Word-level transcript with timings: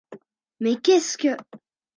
Mais 0.59 0.77
qu’est-ce 0.77 1.15
que–? 1.15 1.37